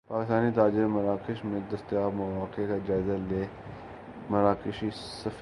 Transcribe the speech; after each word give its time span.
پاکستانی 0.09 0.51
تاجر 0.51 0.85
مراکش 0.85 1.43
میں 1.45 1.59
دستیاب 1.73 2.13
مواقع 2.13 2.61
کا 2.61 2.77
جائزہ 2.87 3.11
لیں 3.29 3.45
مراکشی 4.29 4.89
سفیر 4.93 5.31